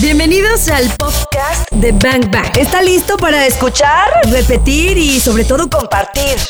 [0.00, 2.56] Bienvenidos al podcast de Bang Bang.
[2.58, 6.40] ¿Está listo para escuchar, repetir y sobre todo compartir?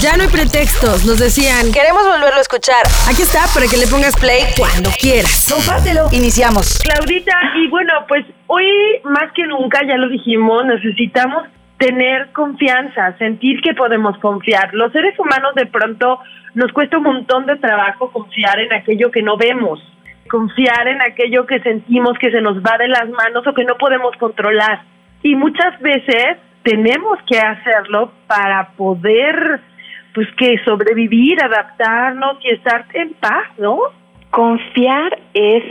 [0.00, 1.72] Ya no hay pretextos, nos decían.
[1.72, 2.86] Queremos volverlo a escuchar.
[3.10, 5.50] Aquí está para que le pongas play cuando quieras.
[5.50, 6.06] Compártelo.
[6.12, 6.78] Iniciamos.
[6.78, 8.66] Claudita, y bueno, pues hoy
[9.02, 14.72] más que nunca, ya lo dijimos, necesitamos tener confianza, sentir que podemos confiar.
[14.72, 16.20] Los seres humanos de pronto
[16.54, 19.80] nos cuesta un montón de trabajo confiar en aquello que no vemos,
[20.32, 23.76] confiar en aquello que sentimos que se nos va de las manos o que no
[23.76, 24.82] podemos controlar.
[25.22, 29.60] Y muchas veces tenemos que hacerlo para poder,
[30.14, 33.78] pues que sobrevivir, adaptarnos y estar en paz, ¿no?
[34.30, 35.64] Confiar es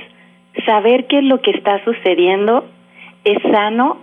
[0.67, 2.69] saber que lo que está sucediendo
[3.23, 3.97] es sano,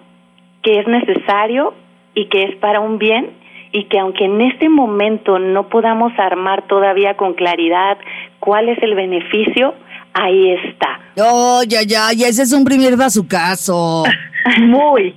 [0.64, 1.72] que es necesario
[2.14, 3.30] y que es para un bien
[3.72, 7.98] y que aunque en este momento no podamos armar todavía con claridad
[8.40, 9.74] cuál es el beneficio,
[10.14, 11.00] ahí está.
[11.20, 14.04] Oh, ya, ya, ya, ese es un primer bazucazo.
[14.60, 15.14] Muy.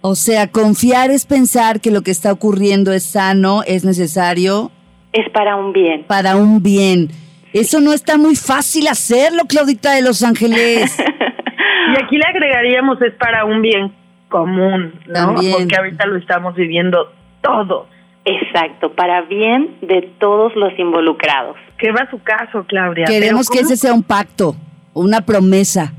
[0.00, 4.70] O sea, confiar es pensar que lo que está ocurriendo es sano, es necesario.
[5.12, 6.04] Es para un bien.
[6.04, 7.08] Para un bien.
[7.52, 10.96] Eso no está muy fácil hacerlo, Claudita de Los Ángeles.
[11.94, 13.92] y aquí le agregaríamos es para un bien
[14.28, 15.34] común, ¿no?
[15.34, 17.86] Porque ahorita lo estamos viviendo todo.
[18.24, 21.56] Exacto, para bien de todos los involucrados.
[21.78, 23.06] ¿Qué va su caso, Claudia?
[23.06, 24.54] Queremos que ese sea un pacto,
[24.92, 25.92] una promesa.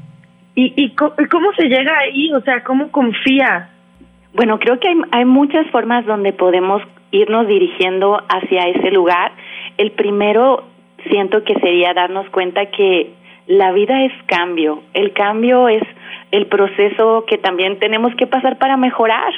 [0.53, 2.31] ¿Y, y cómo se llega ahí?
[2.33, 3.69] O sea, ¿cómo confía?
[4.33, 9.31] Bueno, creo que hay, hay muchas formas donde podemos irnos dirigiendo hacia ese lugar.
[9.77, 10.63] El primero
[11.09, 13.13] siento que sería darnos cuenta que
[13.47, 14.83] la vida es cambio.
[14.93, 15.83] El cambio es
[16.31, 19.33] el proceso que también tenemos que pasar para mejorar,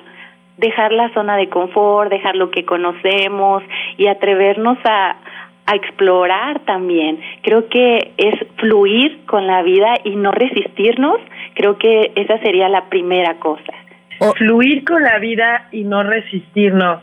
[0.57, 3.63] dejar la zona de confort, dejar lo que conocemos
[3.97, 5.17] y atrevernos a,
[5.65, 7.19] a explorar también.
[7.41, 11.17] Creo que es fluir con la vida y no resistirnos.
[11.55, 13.73] Creo que esa sería la primera cosa.
[14.19, 17.01] O fluir con la vida y no resistirnos.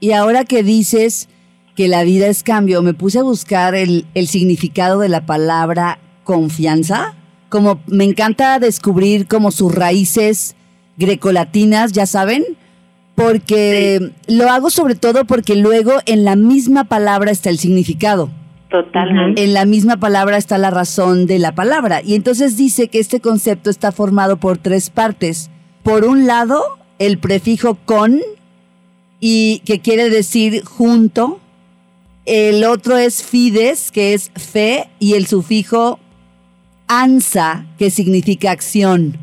[0.00, 1.28] Y ahora que dices
[1.76, 5.98] que la vida es cambio, me puse a buscar el, el significado de la palabra
[6.24, 7.14] confianza
[7.52, 10.56] como me encanta descubrir como sus raíces
[10.96, 12.44] grecolatinas, ya saben,
[13.22, 18.30] porque lo hago sobre todo porque luego en la misma palabra está el significado.
[18.70, 19.44] Totalmente.
[19.44, 22.00] En la misma palabra está la razón de la palabra.
[22.02, 25.50] Y entonces dice que este concepto está formado por tres partes.
[25.82, 26.62] Por un lado,
[26.98, 28.20] el prefijo con,
[29.20, 31.38] y que quiere decir junto.
[32.24, 35.98] El otro es fides, que es fe, y el sufijo
[36.86, 39.18] ansa, que significa acción.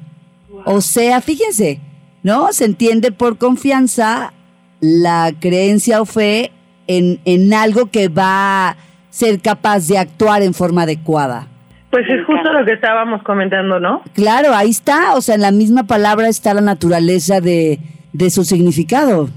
[0.66, 1.80] O sea, fíjense,
[2.24, 2.52] ¿no?
[2.52, 4.34] Se entiende por confianza
[4.82, 6.52] la creencia o fe
[6.88, 8.76] en, en algo que va a
[9.10, 11.48] ser capaz de actuar en forma adecuada.
[11.90, 14.04] Pues es justo lo que estábamos comentando, ¿no?
[14.14, 17.80] Claro, ahí está, o sea, en la misma palabra está la naturaleza de,
[18.14, 19.30] de su significado.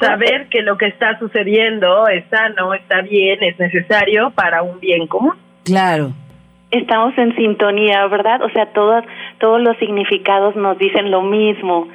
[0.00, 5.06] Saber que lo que está sucediendo es sano, está bien, es necesario para un bien
[5.06, 5.34] común.
[5.62, 6.12] Claro
[6.70, 8.42] estamos en sintonía, ¿verdad?
[8.42, 9.04] O sea, todos,
[9.38, 11.88] todos los significados nos dicen lo mismo.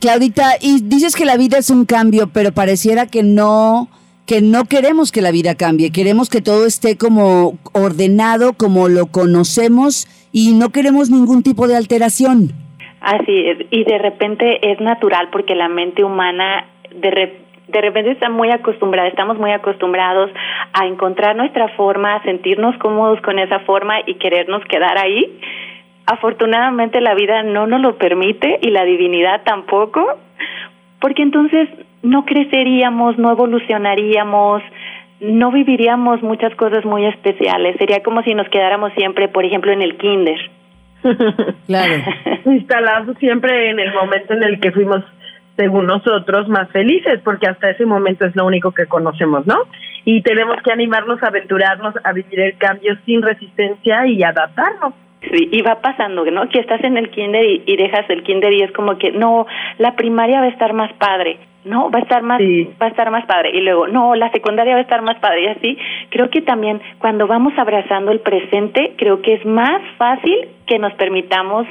[0.00, 3.88] Claudita, y dices que la vida es un cambio, pero pareciera que no,
[4.26, 9.06] que no queremos que la vida cambie, queremos que todo esté como ordenado, como lo
[9.06, 12.52] conocemos, y no queremos ningún tipo de alteración.
[13.00, 18.28] Así es, y de repente es natural porque la mente humana de, de repente está
[18.28, 20.30] muy acostumbrada, estamos muy acostumbrados
[20.72, 25.38] a encontrar nuestra forma, a sentirnos cómodos con esa forma y querernos quedar ahí.
[26.06, 30.04] Afortunadamente la vida no nos lo permite y la divinidad tampoco,
[31.00, 31.68] porque entonces
[32.02, 34.62] no creceríamos, no evolucionaríamos,
[35.20, 37.76] no viviríamos muchas cosas muy especiales.
[37.78, 40.38] Sería como si nos quedáramos siempre, por ejemplo, en el kinder.
[41.66, 41.94] claro.
[42.44, 45.02] Instalados siempre en el momento en el que fuimos
[45.56, 49.56] según nosotros, más felices, porque hasta ese momento es lo único que conocemos, ¿no?
[50.04, 54.92] Y tenemos que animarnos a aventurarnos a vivir el cambio sin resistencia y adaptarnos.
[55.30, 56.48] Sí, y va pasando, ¿no?
[56.48, 59.46] Que estás en el kinder y, dejas el kinder y es como que, no,
[59.78, 63.10] la primaria va a estar más padre, no, va a estar más, va a estar
[63.10, 63.50] más padre.
[63.54, 65.42] Y luego, no, la secundaria va a estar más padre.
[65.42, 65.78] Y así,
[66.10, 70.92] creo que también cuando vamos abrazando el presente, creo que es más fácil que nos
[70.94, 71.66] permitamos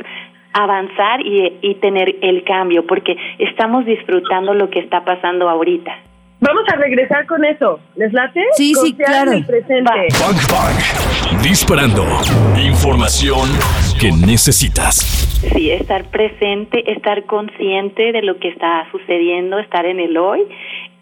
[0.55, 5.93] avanzar y, tener el cambio, porque estamos disfrutando lo que está pasando ahorita.
[6.41, 7.79] Vamos a regresar con eso.
[7.95, 8.41] ¿Les late?
[8.53, 9.31] Sí, sí, claro.
[9.47, 9.91] presente.
[11.41, 12.03] Disparando.
[12.61, 13.47] Información
[13.99, 14.95] que necesitas.
[15.53, 20.41] Sí, estar presente, estar consciente de lo que está sucediendo, estar en el hoy,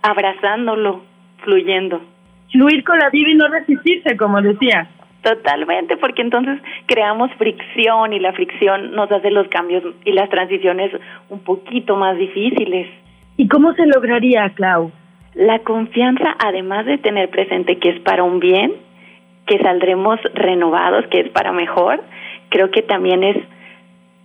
[0.03, 1.01] abrazándolo,
[1.43, 2.01] fluyendo.
[2.51, 4.87] Fluir con la vida y no resistirse, como decía.
[5.23, 10.91] Totalmente, porque entonces creamos fricción y la fricción nos hace los cambios y las transiciones
[11.29, 12.87] un poquito más difíciles.
[13.37, 14.91] ¿Y cómo se lograría, Clau?
[15.35, 18.73] La confianza, además de tener presente que es para un bien,
[19.45, 22.01] que saldremos renovados, que es para mejor,
[22.49, 23.37] creo que también es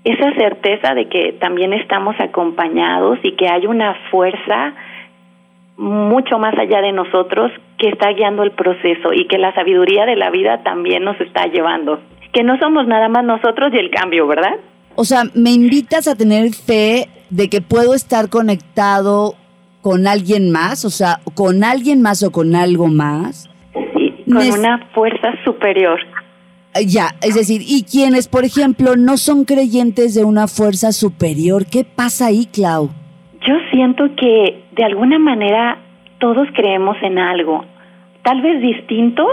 [0.05, 4.75] esa certeza de que también estamos acompañados y que hay una fuerza
[5.77, 10.17] mucho más allá de nosotros que está guiando el proceso y que la sabiduría de
[10.17, 12.01] la vida también nos está llevando.
[12.33, 14.57] Que no somos nada más nosotros y el cambio, ¿verdad?
[14.97, 19.35] O sea, me invitas a tener fe de que puedo estar conectado
[19.89, 23.49] con alguien más, o sea, con alguien más o con algo más.
[23.73, 25.99] Sí, con una fuerza superior.
[26.87, 31.85] Ya, es decir, y quienes, por ejemplo, no son creyentes de una fuerza superior, ¿qué
[31.85, 32.91] pasa ahí, Clau?
[33.41, 35.79] Yo siento que de alguna manera
[36.19, 37.65] todos creemos en algo,
[38.23, 39.25] tal vez distinto,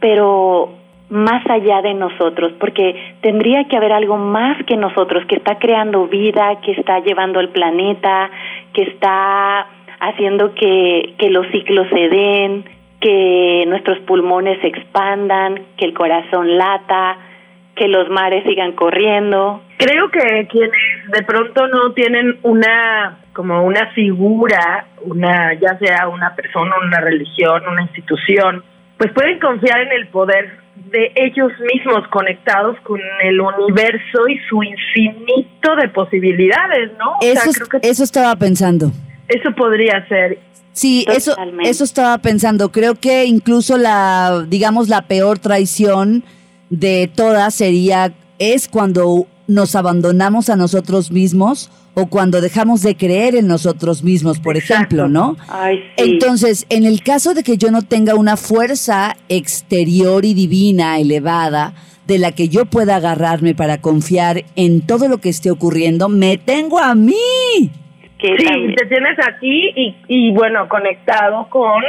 [0.00, 0.74] pero
[1.10, 6.08] más allá de nosotros, porque tendría que haber algo más que nosotros, que está creando
[6.08, 8.28] vida, que está llevando el planeta,
[8.72, 9.66] que está
[10.00, 12.64] haciendo que, que los ciclos se den,
[13.00, 17.18] que nuestros pulmones se expandan, que el corazón lata,
[17.76, 19.62] que los mares sigan corriendo.
[19.78, 20.72] Creo que quienes
[21.12, 27.62] de pronto no tienen una como una figura, una ya sea una persona, una religión,
[27.70, 28.62] una institución,
[28.98, 30.58] pues pueden confiar en el poder
[30.90, 37.16] de ellos mismos conectados con el universo y su infinito de posibilidades, ¿no?
[37.22, 37.50] Eso,
[37.82, 38.90] eso estaba pensando.
[39.30, 40.38] Eso podría ser.
[40.72, 41.34] Sí, eso,
[41.64, 42.70] eso estaba pensando.
[42.70, 46.24] Creo que incluso la, digamos, la peor traición
[46.68, 53.34] de todas sería, es cuando nos abandonamos a nosotros mismos o cuando dejamos de creer
[53.34, 55.36] en nosotros mismos, por ejemplo, ¿no?
[55.96, 61.74] Entonces, en el caso de que yo no tenga una fuerza exterior y divina elevada,
[62.06, 66.38] de la que yo pueda agarrarme para confiar en todo lo que esté ocurriendo, me
[66.38, 67.70] tengo a mí.
[68.20, 71.82] Sí, te tienes aquí y, y bueno, conectado con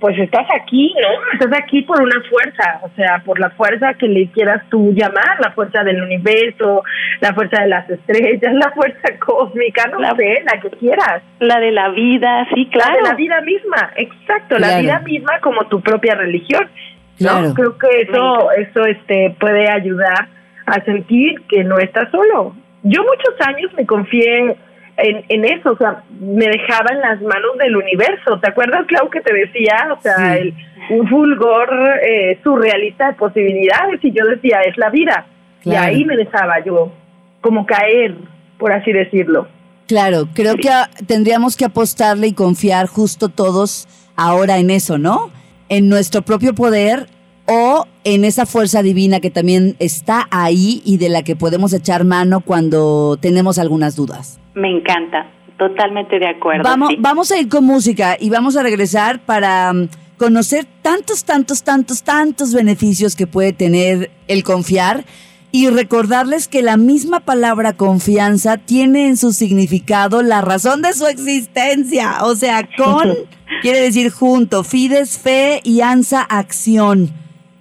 [0.00, 1.32] pues estás aquí, ¿no?
[1.34, 5.38] Estás aquí por una fuerza, o sea, por la fuerza que le quieras tú llamar,
[5.40, 6.82] la fuerza del universo,
[7.20, 11.22] la fuerza de las estrellas, la fuerza cósmica, no la, sé, la que quieras.
[11.38, 12.94] La de la vida, sí, claro.
[12.94, 16.66] La de la vida misma, exacto, la vida misma como tu propia religión.
[17.18, 17.54] ¿no?
[17.54, 20.28] Creo que eso, eso este, puede ayudar
[20.64, 22.54] a sentir que no estás solo.
[22.82, 24.56] Yo muchos años me confié
[25.02, 28.38] en, en eso, o sea, me dejaba en las manos del universo.
[28.40, 29.88] ¿Te acuerdas, Clau, que te decía?
[29.96, 30.54] O sea, el,
[30.90, 31.68] un fulgor
[32.02, 35.26] eh, surrealista de posibilidades y yo decía, es la vida.
[35.64, 36.92] Y ahí me dejaba yo
[37.40, 38.14] como caer,
[38.58, 39.46] por así decirlo.
[39.86, 40.70] Claro, creo que
[41.06, 45.30] tendríamos que apostarle y confiar justo todos ahora en eso, ¿no?
[45.68, 47.06] En nuestro propio poder
[47.46, 52.04] o en esa fuerza divina que también está ahí y de la que podemos echar
[52.04, 54.39] mano cuando tenemos algunas dudas.
[54.54, 55.26] Me encanta,
[55.58, 56.64] totalmente de acuerdo.
[56.64, 61.62] Vamos, vamos a ir con música y vamos a regresar para um, conocer tantos, tantos,
[61.62, 65.04] tantos, tantos beneficios que puede tener el confiar
[65.52, 71.06] y recordarles que la misma palabra confianza tiene en su significado la razón de su
[71.06, 72.18] existencia.
[72.22, 73.14] O sea, con
[73.62, 77.10] quiere decir junto, fides, fe y ansa, acción.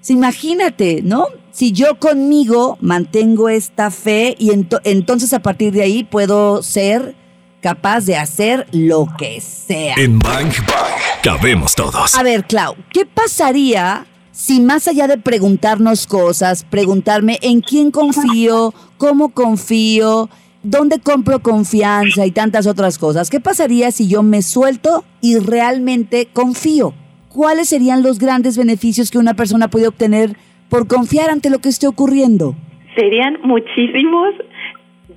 [0.08, 1.26] imagínate, ¿no?
[1.52, 7.16] Si yo conmigo mantengo esta fe y entonces a partir de ahí puedo ser
[7.62, 9.96] capaz de hacer lo que sea.
[9.98, 12.16] En Bang Bang cabemos todos.
[12.16, 18.74] A ver, Clau, ¿qué pasaría si más allá de preguntarnos cosas, preguntarme en quién confío,
[18.98, 20.30] cómo confío,
[20.64, 26.30] dónde compro confianza y tantas otras cosas, qué pasaría si yo me suelto y realmente
[26.32, 26.94] confío?
[27.28, 30.38] ¿Cuáles serían los grandes beneficios que una persona puede obtener
[30.70, 32.56] por confiar ante lo que esté ocurriendo?
[32.96, 34.36] Serían muchísimos.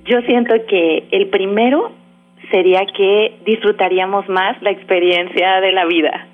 [0.05, 1.91] Yo siento que el primero
[2.51, 6.27] sería que disfrutaríamos más la experiencia de la vida.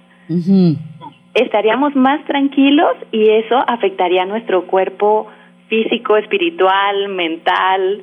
[1.33, 5.27] Estaríamos más tranquilos y eso afectaría a nuestro cuerpo
[5.69, 8.01] físico, espiritual, mental,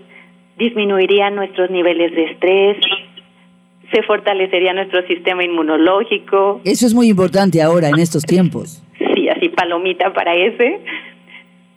[0.57, 2.77] disminuiría nuestros niveles de estrés,
[3.93, 6.61] se fortalecería nuestro sistema inmunológico.
[6.65, 8.83] Eso es muy importante ahora en estos tiempos.
[8.99, 10.81] Sí, así palomita para ese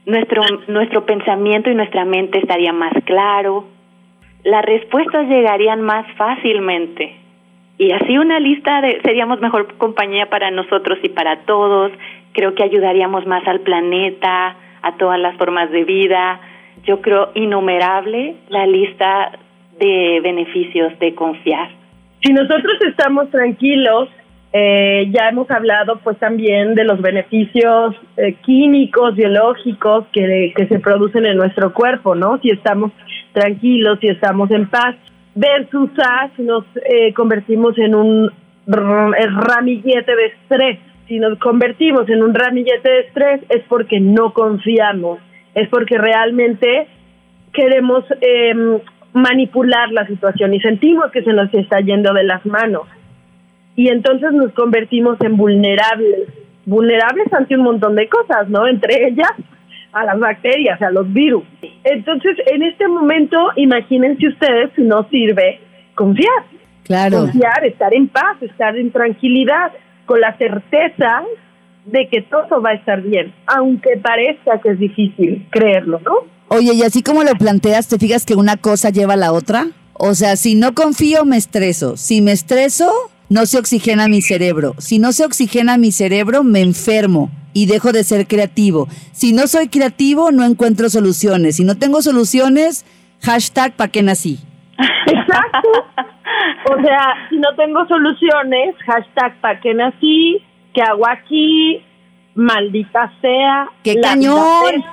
[0.09, 3.65] nuestro, nuestro pensamiento y nuestra mente estaría más claro,
[4.43, 7.15] las respuestas llegarían más fácilmente.
[7.77, 11.91] Y así una lista de seríamos mejor compañía para nosotros y para todos.
[12.33, 16.41] Creo que ayudaríamos más al planeta, a todas las formas de vida.
[16.85, 19.31] Yo creo innumerable la lista
[19.79, 21.69] de beneficios de confiar.
[22.21, 24.09] Si nosotros estamos tranquilos
[24.51, 31.25] Eh, ya hemos hablado pues también de los beneficios eh, químicos, biológicos que, se producen
[31.25, 32.39] en nuestro cuerpo, ¿no?
[32.41, 32.91] Si estamos
[33.31, 34.95] tranquilos, si estamos en paz,
[35.35, 38.31] versus a si nos eh, convertimos en un
[38.65, 40.79] ramillete de estrés.
[41.07, 45.19] Si nos convertimos en un ramillete de estrés es porque no confiamos,
[45.55, 46.87] es porque realmente
[47.51, 48.53] queremos eh,
[49.13, 52.83] manipular la situación y sentimos que se nos está yendo de las manos.
[53.79, 56.27] Y entonces nos convertimos en vulnerables,
[56.65, 58.67] vulnerables ante un montón de cosas, ¿no?
[58.67, 59.31] Entre ellas
[59.93, 61.45] a las bacterias, a los virus.
[61.85, 65.61] Entonces, en este momento, imagínense ustedes si no sirve
[65.95, 66.43] confiar.
[66.83, 67.19] Claro.
[67.19, 69.71] Confiar, estar en paz, estar en tranquilidad,
[70.05, 71.23] con la certeza
[71.85, 76.27] de que todo va a estar bien, aunque parezca que es difícil creerlo, ¿no?
[76.49, 79.67] Oye, y así como lo planteas, ¿te fijas que una cosa lleva a la otra?
[79.93, 81.95] O sea, si no confío, me estreso.
[81.95, 82.91] Si me estreso,
[83.29, 84.73] no se oxigena mi cerebro.
[84.79, 88.87] Si no se oxigena mi cerebro, me enfermo y dejo de ser creativo.
[89.11, 91.57] Si no soy creativo, no encuentro soluciones.
[91.57, 92.85] Si no tengo soluciones,
[93.21, 94.39] hashtag pa' qué nací.
[95.05, 95.69] Exacto.
[96.71, 100.41] O sea, si no tengo soluciones, hashtag pa' qué nací,
[100.73, 101.83] ¿qué hago aquí?
[102.35, 103.69] Maldita sea.
[103.83, 104.83] ¡Qué la cañón!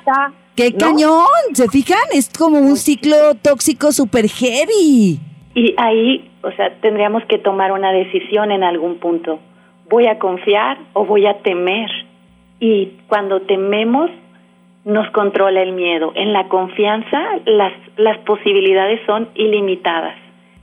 [0.55, 0.79] ¡Qué ¿no?
[0.79, 1.27] cañón!
[1.55, 1.99] ¿Se fijan?
[2.13, 5.21] Es como un ciclo tóxico super heavy.
[5.57, 9.41] Y ahí, o sea, tendríamos que tomar una decisión en algún punto.
[9.89, 11.89] ¿Voy a confiar o voy a temer?
[12.61, 14.11] Y cuando tememos,
[14.85, 16.13] nos controla el miedo.
[16.15, 20.15] En la confianza, las, las posibilidades son ilimitadas.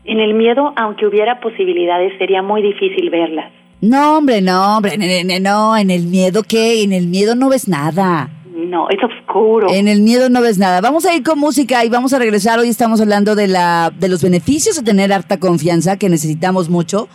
[0.05, 3.51] En el miedo, aunque hubiera posibilidades, sería muy difícil verlas.
[3.81, 4.95] No, hombre, no, hombre,
[5.41, 6.83] no, en el miedo, ¿qué?
[6.83, 8.29] En el miedo no ves nada.
[8.55, 9.73] No, es oscuro.
[9.73, 10.79] En el miedo no ves nada.
[10.79, 12.59] Vamos a ir con música y vamos a regresar.
[12.59, 17.07] Hoy estamos hablando de, la, de los beneficios de tener harta confianza, que necesitamos mucho.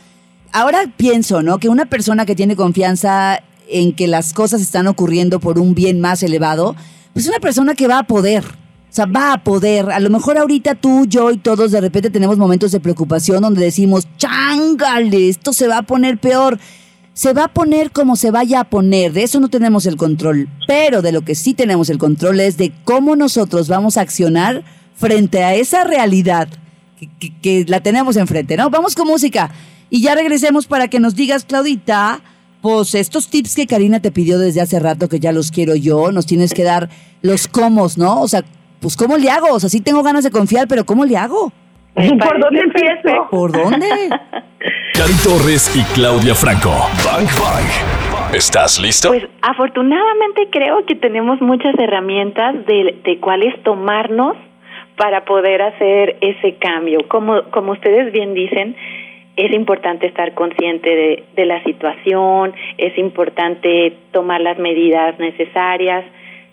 [0.53, 1.59] Ahora pienso, ¿no?
[1.59, 6.01] Que una persona que tiene confianza en que las cosas están ocurriendo por un bien
[6.01, 6.75] más elevado,
[7.13, 8.43] pues es una persona que va a poder.
[8.45, 9.93] O sea, va a poder.
[9.93, 13.63] A lo mejor ahorita tú, yo y todos de repente tenemos momentos de preocupación donde
[13.63, 16.59] decimos, chángale, esto se va a poner peor.
[17.19, 20.49] Se va a poner como se vaya a poner, de eso no tenemos el control,
[20.69, 24.63] pero de lo que sí tenemos el control es de cómo nosotros vamos a accionar
[24.95, 26.47] frente a esa realidad
[26.97, 28.71] que, que- que la tenemos enfrente, ¿no?
[28.71, 29.51] Vamos con música
[29.91, 32.21] y ya regresemos para que nos digas, Claudita,
[32.63, 36.13] pues estos tips que Karina te pidió desde hace rato, que ya los quiero yo,
[36.13, 36.89] nos tienes que dar
[37.23, 38.21] los cómo, ¿no?
[38.21, 38.45] O sea,
[38.79, 39.49] pues ¿cómo le hago?
[39.53, 41.53] O sea, sí tengo ganas de confiar, pero ¿cómo le hago?
[41.95, 43.27] ¿Por dónde empiezo?
[43.29, 43.89] ¿Por dónde?
[45.25, 46.71] Torres y Claudia Franco.
[47.05, 48.35] Bang Bang.
[48.35, 49.09] ¿Estás listo?
[49.09, 54.37] Pues afortunadamente creo que tenemos muchas herramientas de, de cuáles tomarnos
[54.97, 57.09] para poder hacer ese cambio.
[57.09, 58.77] Como, como ustedes bien dicen,
[59.37, 66.05] es importante estar consciente de, de la situación, es importante tomar las medidas necesarias.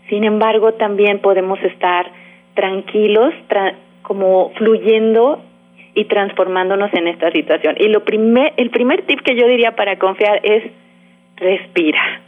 [0.09, 2.09] Sin embargo, también podemos estar
[2.53, 5.41] tranquilos, tra- como fluyendo
[5.95, 7.75] y transformándonos en esta situación.
[7.79, 10.63] Y lo primer, el primer tip que yo diría para confiar es
[11.37, 12.21] respira.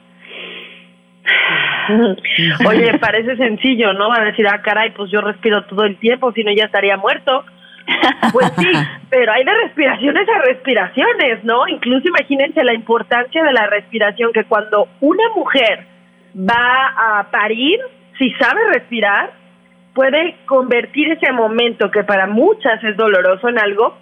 [2.67, 4.09] Oye, parece sencillo, ¿no?
[4.09, 6.97] Va a decir, ah, caray, pues yo respiro todo el tiempo, si no ya estaría
[6.97, 7.43] muerto.
[8.31, 8.67] Pues sí,
[9.09, 11.67] pero hay de respiraciones a respiraciones, ¿no?
[11.67, 15.85] Incluso imagínense la importancia de la respiración, que cuando una mujer
[16.35, 17.79] va a parir,
[18.17, 19.31] si sabe respirar,
[19.97, 23.97] puede convertir ese momento que para muchas es doloroso en algo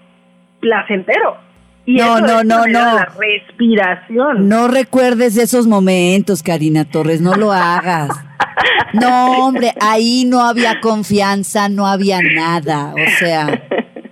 [0.59, 1.37] placentero.
[1.85, 2.95] Y No, eso no, es no, no.
[2.95, 4.49] La respiración.
[4.49, 8.09] No recuerdes esos momentos, Karina Torres, no lo hagas.
[8.91, 13.47] No, hombre, ahí no había confianza, no había nada, o sea,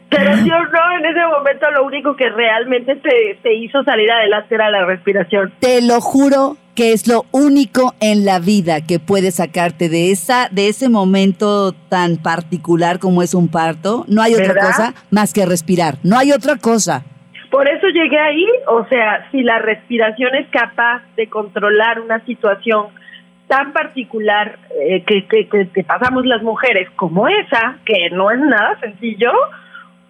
[0.09, 4.55] Pero yo no, en ese momento lo único que realmente te, te hizo salir adelante
[4.55, 5.51] era la respiración.
[5.59, 10.49] te lo juro que es lo único en la vida que puede sacarte de esa
[10.51, 14.05] de ese momento tan particular como es un parto.
[14.07, 14.67] No hay otra ¿Verdad?
[14.67, 15.95] cosa más que respirar.
[16.03, 17.03] No hay otra cosa.
[17.51, 22.87] Por eso llegué ahí, o sea, si la respiración es capaz de controlar una situación
[23.47, 28.39] tan particular eh, que, que, que- que pasamos las mujeres como esa, que no es
[28.39, 29.31] nada sencillo,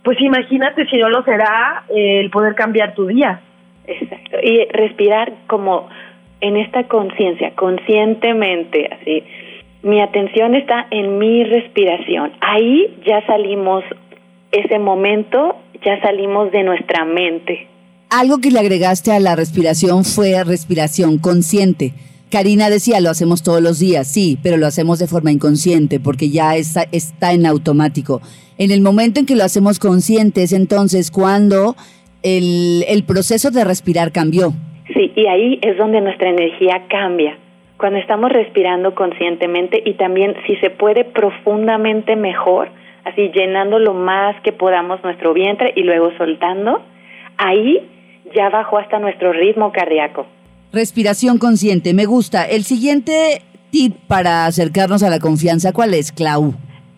[0.04, 3.42] pues imagínate si no lo será eh, el poder cambiar tu día.
[3.88, 4.38] Exacto.
[4.44, 5.90] Y respirar como
[6.44, 9.24] en esta conciencia, conscientemente, así.
[9.82, 12.34] Mi atención está en mi respiración.
[12.42, 13.84] Ahí ya salimos,
[14.52, 17.68] ese momento, ya salimos de nuestra mente.
[18.10, 21.94] Algo que le agregaste a la respiración fue respiración consciente.
[22.30, 26.30] Karina decía, lo hacemos todos los días, sí, pero lo hacemos de forma inconsciente porque
[26.30, 28.22] ya está, está en automático.
[28.58, 31.78] En el momento en que lo hacemos conscientes, entonces cuando
[32.22, 34.54] el, el proceso de respirar cambió.
[34.88, 37.38] Sí, y ahí es donde nuestra energía cambia.
[37.78, 42.70] Cuando estamos respirando conscientemente y también si se puede profundamente mejor,
[43.06, 46.82] así llenando lo más que podamos nuestro vientre y luego soltando,
[47.38, 47.82] ahí
[48.36, 50.26] ya bajó hasta nuestro ritmo cardíaco.
[50.72, 52.46] Respiración consciente, me gusta.
[52.46, 56.54] El siguiente tip para acercarnos a la confianza, ¿cuál es, Clau?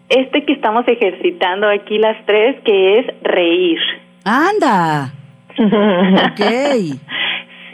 [0.10, 3.80] Este que estamos ejercitando aquí las tres, que es reír.
[4.24, 5.14] Anda.
[5.58, 7.00] ok.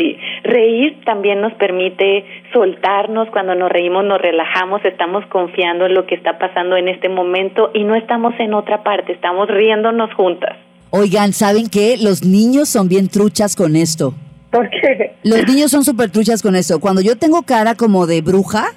[0.02, 6.08] Sí, reír también nos permite soltarnos, cuando nos reímos nos relajamos, estamos confiando en lo
[6.08, 10.58] que está pasando en este momento y no estamos en otra parte, estamos riéndonos juntas.
[10.90, 11.98] Oigan, ¿saben qué?
[12.02, 14.14] Los niños son bien truchas con esto.
[14.50, 15.14] ¿Por qué?
[15.24, 16.80] Los niños son súper truchas con esto.
[16.80, 18.70] Cuando yo tengo cara como de bruja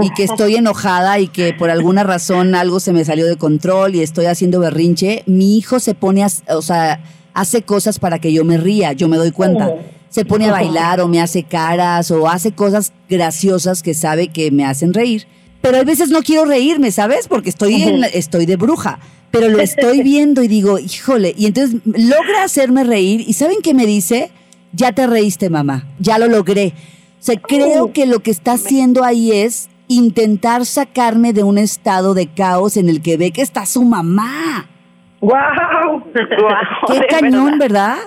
[0.00, 3.96] y que estoy enojada y que por alguna razón algo se me salió de control
[3.96, 7.00] y estoy haciendo berrinche, mi hijo se pone, a, o sea,
[7.34, 9.74] hace cosas para que yo me ría, yo me doy cuenta
[10.16, 14.50] se pone a bailar o me hace caras o hace cosas graciosas que sabe que
[14.50, 15.26] me hacen reír.
[15.60, 17.28] Pero a veces no quiero reírme, ¿sabes?
[17.28, 18.98] Porque estoy, en, estoy de bruja.
[19.30, 21.34] Pero lo estoy viendo y digo, híjole.
[21.36, 23.24] Y entonces logra hacerme reír.
[23.28, 24.30] ¿Y saben qué me dice?
[24.72, 25.84] Ya te reíste, mamá.
[25.98, 26.72] Ya lo logré.
[27.20, 32.14] O sea, creo que lo que está haciendo ahí es intentar sacarme de un estado
[32.14, 34.66] de caos en el que ve que está su mamá.
[35.20, 36.04] ¡Wow!
[36.86, 37.98] ¡Qué cañón, ¿verdad?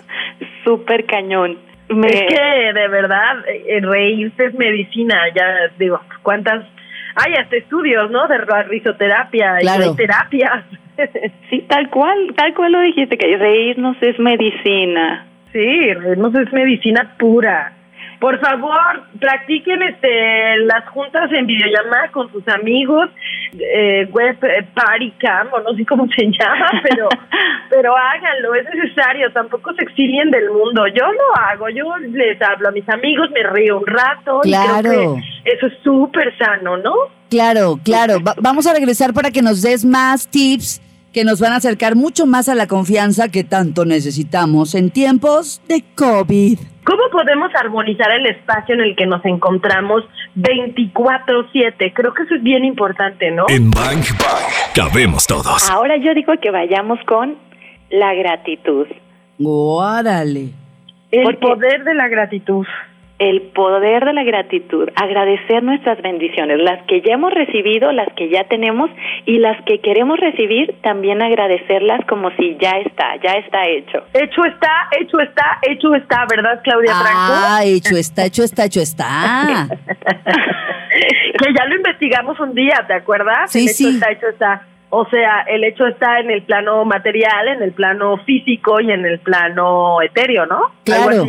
[0.65, 1.68] Súper cañón.
[1.89, 6.65] Es que de verdad, eh, reírse es medicina, ya digo, cuántas,
[7.15, 8.27] hay hasta estudios, ¿no?
[8.27, 10.65] De risoterapia y terapias.
[11.49, 15.25] sí, tal cual, tal cual lo dijiste, que reírnos es medicina.
[15.51, 17.73] Sí, reírnos es medicina pura.
[18.19, 23.09] Por favor, practiquen este las juntas en videollamada con sus amigos,
[23.57, 27.07] eh, web eh, party cam, o no sé cómo se llama, pero
[27.69, 30.85] pero háganlo, es necesario, tampoco se exilien del mundo.
[30.87, 35.17] Yo lo hago, yo les hablo a mis amigos, me río un rato claro.
[35.17, 36.93] y eso es súper sano, ¿no?
[37.29, 38.17] Claro, claro.
[38.41, 40.81] vamos a regresar para que nos des más tips
[41.13, 45.61] que nos van a acercar mucho más a la confianza que tanto necesitamos en tiempos
[45.67, 46.59] de COVID.
[46.89, 51.93] ¿Cómo podemos armonizar el espacio en el que nos encontramos 24/7?
[51.93, 53.45] Creo que eso es bien importante, ¿no?
[53.47, 55.69] En Bang Bang cabemos todos.
[55.69, 57.37] Ahora yo digo que vayamos con
[57.91, 58.87] la gratitud.
[59.39, 60.49] Órale.
[61.11, 62.65] El poder de la gratitud
[63.19, 68.29] el poder de la gratitud, agradecer nuestras bendiciones, las que ya hemos recibido, las que
[68.29, 68.89] ya tenemos
[69.25, 74.05] y las que queremos recibir, también agradecerlas como si ya está, ya está hecho.
[74.13, 77.33] Hecho está, hecho está, hecho está, ¿verdad, Claudia Franco?
[77.35, 79.67] Ah, hecho está, hecho está, hecho está.
[80.89, 83.51] que ya lo investigamos un día, ¿te acuerdas?
[83.51, 83.95] Sí, el hecho sí.
[83.95, 84.61] está, hecho está.
[84.91, 89.05] O sea, el hecho está en el plano material, en el plano físico y en
[89.05, 90.71] el plano etéreo, ¿no?
[90.83, 91.27] Claro.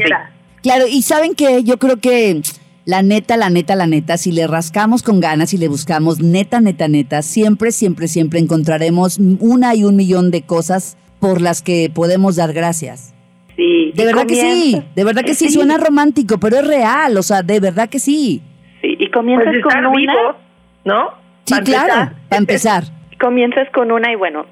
[0.63, 2.43] Claro, y saben que yo creo que
[2.85, 6.61] la neta, la neta, la neta, si le rascamos con ganas y le buscamos neta,
[6.61, 11.91] neta, neta, siempre, siempre, siempre encontraremos una y un millón de cosas por las que
[11.95, 13.15] podemos dar gracias.
[13.57, 13.93] Sí.
[13.95, 17.43] De verdad que sí, de verdad que sí, suena romántico, pero es real, o sea,
[17.43, 18.41] de verdad que sí.
[18.81, 19.97] Sí, y comienzas Pues con una.
[19.97, 20.37] vivos,
[20.85, 21.09] ¿no?
[21.45, 22.29] Sí, Para claro, empezar.
[22.29, 22.85] para empezar.
[23.21, 24.47] Comienzas con una y bueno,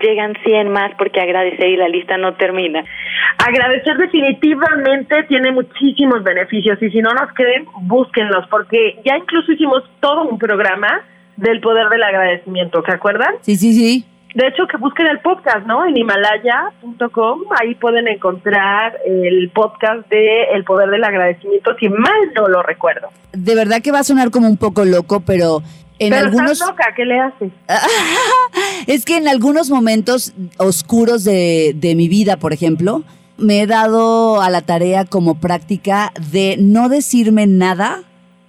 [0.00, 2.84] llegan 100 más porque agradecer y la lista no termina.
[3.38, 9.82] Agradecer definitivamente tiene muchísimos beneficios y si no nos creen, búsquenlos porque ya incluso hicimos
[10.00, 11.02] todo un programa
[11.36, 13.34] del poder del agradecimiento, ¿se acuerdan?
[13.42, 14.06] Sí, sí, sí.
[14.34, 15.86] De hecho, que busquen el podcast, ¿no?
[15.86, 22.46] En himalaya.com, ahí pueden encontrar el podcast de El Poder del Agradecimiento, si mal no
[22.46, 23.08] lo recuerdo.
[23.32, 25.62] De verdad que va a sonar como un poco loco, pero
[25.98, 26.52] en Pero algunos...
[26.52, 27.52] estás loca, ¿qué le haces?
[28.86, 33.04] es que en algunos momentos oscuros de, de mi vida, por ejemplo,
[33.38, 38.02] me he dado a la tarea como práctica de no decirme nada,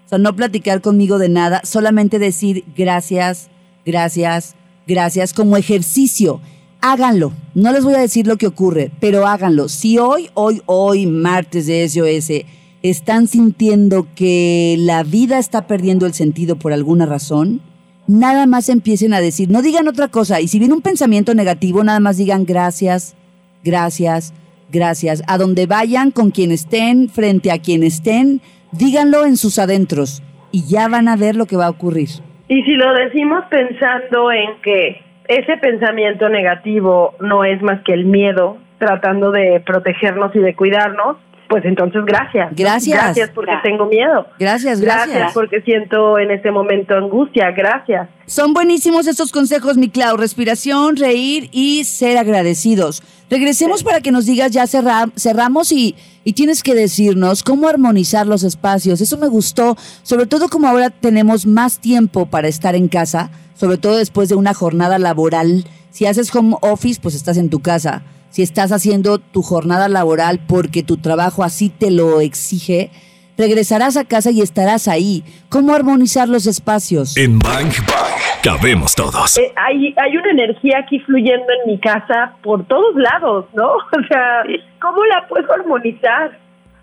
[0.05, 3.49] o sea, no platicar conmigo de nada, solamente decir gracias,
[3.85, 4.55] gracias,
[4.85, 6.41] gracias como ejercicio.
[6.79, 7.33] Háganlo.
[7.55, 9.67] No les voy a decir lo que ocurre, pero háganlo.
[9.67, 12.45] Si hoy, hoy, hoy, martes de SOS,
[12.89, 17.61] están sintiendo que la vida está perdiendo el sentido por alguna razón,
[18.07, 20.41] nada más empiecen a decir, no digan otra cosa.
[20.41, 23.15] Y si viene un pensamiento negativo, nada más digan gracias,
[23.63, 24.33] gracias,
[24.71, 25.23] gracias.
[25.27, 30.67] A donde vayan, con quien estén, frente a quien estén, díganlo en sus adentros y
[30.67, 32.09] ya van a ver lo que va a ocurrir.
[32.47, 38.05] Y si lo decimos pensando en que ese pensamiento negativo no es más que el
[38.05, 41.17] miedo tratando de protegernos y de cuidarnos,
[41.49, 42.49] pues entonces gracias.
[42.55, 42.97] Gracias.
[43.03, 43.71] Gracias porque Gracias.
[43.71, 44.27] tengo miedo.
[44.39, 45.07] Gracias, gracias.
[45.09, 47.51] Gracias porque siento en este momento angustia.
[47.51, 48.09] Gracias.
[48.25, 50.17] Son buenísimos estos consejos, mi Clau.
[50.17, 53.01] Respiración, reír y ser agradecidos.
[53.29, 58.25] Regresemos para que nos digas, ya cerra- cerramos y, y tienes que decirnos cómo armonizar
[58.27, 59.01] los espacios.
[59.01, 63.77] Eso me gustó, sobre todo como ahora tenemos más tiempo para estar en casa, sobre
[63.77, 65.65] todo después de una jornada laboral.
[65.89, 68.03] Si haces home office, pues estás en tu casa.
[68.29, 72.91] Si estás haciendo tu jornada laboral porque tu trabajo así te lo exige,
[73.37, 75.23] regresarás a casa y estarás ahí.
[75.49, 77.15] ¿Cómo armonizar los espacios?
[77.17, 79.37] En Bang Bang cabemos todos.
[79.37, 83.67] Eh, hay, hay una energía aquí fluyendo en mi casa por todos lados, ¿no?
[83.97, 84.43] O sea,
[84.81, 86.37] ¿cómo la puedo armonizar?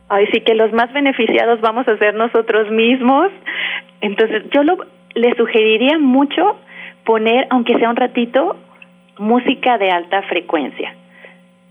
[0.08, 3.30] Ay, sí que los más beneficiados vamos a ser nosotros mismos.
[4.00, 4.76] Entonces, yo lo,
[5.14, 6.56] le sugeriría mucho
[7.04, 8.56] poner, aunque sea un ratito,
[9.18, 10.94] música de alta frecuencia.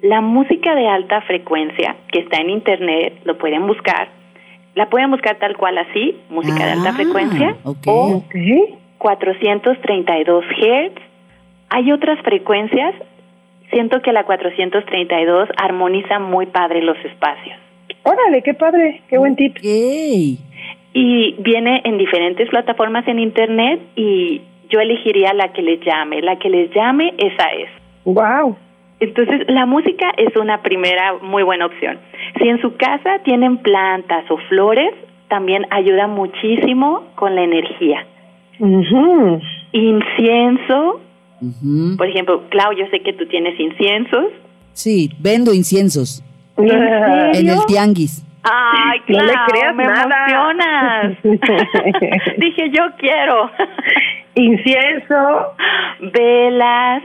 [0.03, 4.09] La música de alta frecuencia, que está en internet, lo pueden buscar.
[4.75, 7.87] La pueden buscar tal cual así, música de alta Ah, frecuencia, ok.
[7.87, 8.35] o Ok.
[8.97, 10.91] 432 Hz.
[11.69, 12.93] Hay otras frecuencias.
[13.71, 17.57] Siento que la 432 armoniza muy padre los espacios.
[18.03, 19.57] Órale, qué padre, qué buen tip.
[19.63, 26.21] Y viene en diferentes plataformas en internet y yo elegiría la que les llame.
[26.21, 27.69] La que les llame, esa es.
[28.03, 28.57] Wow.
[28.99, 31.99] Entonces, la música es una primera muy buena opción.
[32.39, 34.93] Si en su casa tienen plantas o flores,
[35.27, 38.05] también ayuda muchísimo con la energía.
[39.71, 41.01] Incienso,
[41.97, 44.25] por ejemplo, Clau, yo sé que tú tienes inciensos.
[44.73, 46.23] Sí, vendo inciensos
[46.57, 47.31] ¿En serio?
[47.33, 48.25] en el tianguis.
[48.43, 50.03] Ay, No le creas me nada.
[50.03, 51.17] emocionas.
[52.37, 53.49] Dije, yo quiero.
[54.35, 55.53] Incienso.
[56.13, 57.03] Velas,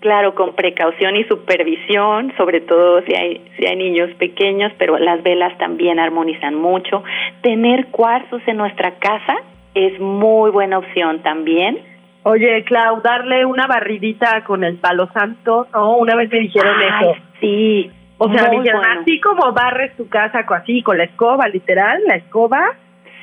[0.00, 5.22] claro, con precaución y supervisión, sobre todo si hay, si hay niños pequeños, pero las
[5.22, 7.02] velas también armonizan mucho.
[7.42, 9.36] Tener cuarzos en nuestra casa
[9.74, 11.78] es muy buena opción también.
[12.24, 15.96] Oye, Clau, darle una barridita con el palo santo, ¿no?
[15.96, 17.20] Una vez me dijeron Ay, eso.
[17.40, 17.90] sí.
[18.18, 19.00] O sea, me dijeron, bueno.
[19.00, 22.74] así como barres tu casa así, con la escoba, literal, la escoba,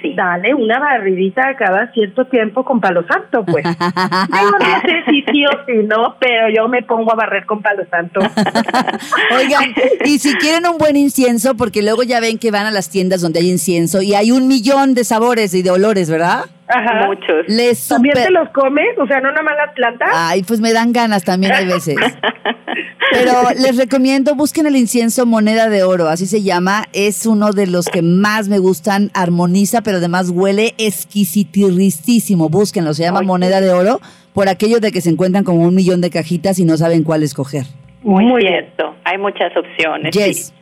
[0.01, 0.13] Sí.
[0.15, 3.63] dale una barridita cada cierto tiempo con palo santo, pues.
[3.65, 7.61] Digo, no sé si sí o si no, pero yo me pongo a barrer con
[7.61, 8.19] palo santo.
[9.35, 12.89] Oigan, y si quieren un buen incienso, porque luego ya ven que van a las
[12.89, 16.45] tiendas donde hay incienso y hay un millón de sabores y de olores, ¿verdad?
[16.67, 17.07] Ajá.
[17.07, 17.45] Muchos.
[17.47, 18.97] Les ¿También te los comes?
[18.97, 20.09] O sea, ¿no nada más las plantas?
[20.13, 21.95] Ay, pues me dan ganas también hay veces.
[23.15, 26.85] Pero les recomiendo, busquen el incienso moneda de oro, así se llama.
[26.93, 32.49] Es uno de los que más me gustan, armoniza, pero además huele exquisitirristísimo.
[32.49, 33.99] Búsquenlo, se llama moneda de oro,
[34.33, 37.23] por aquello de que se encuentran como un millón de cajitas y no saben cuál
[37.23, 37.65] escoger.
[38.03, 38.67] Muy, Muy bien.
[39.03, 40.15] Hay muchas opciones.
[40.15, 40.47] Yes.
[40.47, 40.53] sí.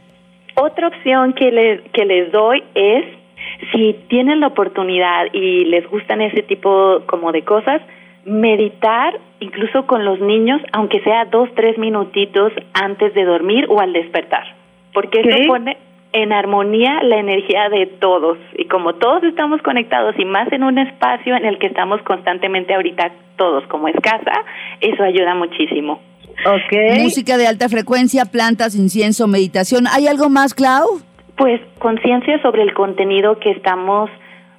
[0.55, 3.05] Otra opción que les, que les doy es,
[3.71, 7.81] si tienen la oportunidad y les gustan ese tipo como de cosas,
[8.25, 13.93] meditar incluso con los niños, aunque sea dos, tres minutitos antes de dormir o al
[13.93, 14.43] despertar.
[14.93, 15.77] Porque eso pone
[16.13, 18.37] en armonía la energía de todos.
[18.57, 22.73] Y como todos estamos conectados y más en un espacio en el que estamos constantemente
[22.73, 24.31] ahorita todos como es casa,
[24.79, 25.99] eso ayuda muchísimo.
[26.45, 26.99] Ok.
[27.01, 29.85] Música de alta frecuencia, plantas, incienso, meditación.
[29.87, 30.85] ¿Hay algo más, Clau?
[31.35, 34.09] Pues conciencia sobre el contenido que estamos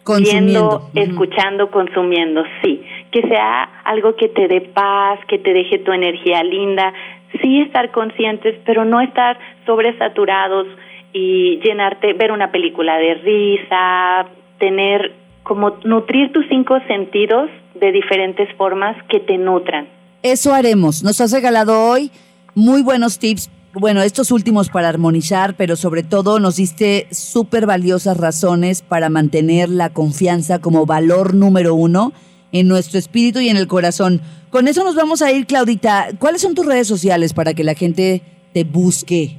[0.03, 0.91] Consumiendo.
[0.93, 2.83] viendo, escuchando, consumiendo, sí.
[3.15, 6.93] Que sea algo que te dé paz, que te deje tu energía linda.
[7.41, 10.67] Sí estar conscientes, pero no estar sobresaturados
[11.13, 14.27] y llenarte, ver una película de risa,
[14.59, 15.13] tener
[15.45, 19.87] como nutrir tus cinco sentidos de diferentes formas que te nutran.
[20.25, 21.05] Eso haremos.
[21.05, 22.11] Nos has regalado hoy
[22.57, 23.49] muy buenos tips.
[23.75, 29.69] Bueno, estos últimos para armonizar, pero sobre todo nos diste súper valiosas razones para mantener
[29.69, 32.13] la confianza como valor número uno
[32.55, 34.21] en nuestro espíritu y en el corazón.
[34.49, 36.07] Con eso nos vamos a ir, Claudita.
[36.19, 38.23] ¿Cuáles son tus redes sociales para que la gente
[38.55, 39.37] te busque?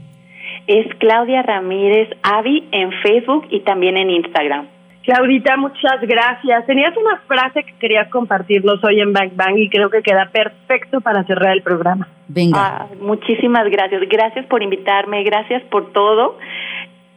[0.67, 4.67] Es Claudia Ramírez Avi en Facebook y también en Instagram.
[5.03, 6.65] Claudita, muchas gracias.
[6.65, 10.99] Tenías una frase que querías compartirnos hoy en Bang Bang y creo que queda perfecto
[10.99, 12.09] para cerrar el programa.
[12.27, 12.59] Venga.
[12.59, 14.01] Ah, muchísimas gracias.
[14.09, 16.37] Gracias por invitarme, gracias por todo.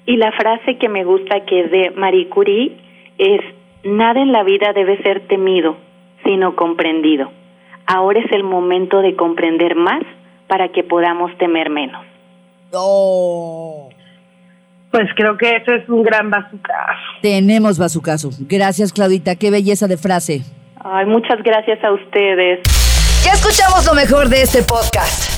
[0.05, 2.77] Y la frase que me gusta, que es de Marie Curie,
[3.17, 3.41] es,
[3.85, 5.77] nada en la vida debe ser temido,
[6.25, 7.31] sino comprendido.
[7.87, 10.03] Ahora es el momento de comprender más
[10.47, 12.05] para que podamos temer menos.
[12.73, 13.89] Oh.
[14.91, 17.01] Pues creo que eso es un gran bazucazo.
[17.23, 18.31] Tenemos bazucazo.
[18.41, 19.37] Gracias, Claudita.
[19.37, 20.43] Qué belleza de frase.
[20.83, 22.61] Ay, muchas gracias a ustedes.
[23.25, 25.38] Ya escuchamos lo mejor de este podcast.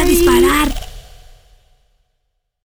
[0.00, 0.89] a disparar.